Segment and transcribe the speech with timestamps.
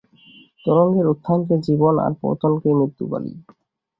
[0.65, 3.33] তরঙ্গের উত্থানকে জীবন, আর পতনকে মৃত্যু বলি।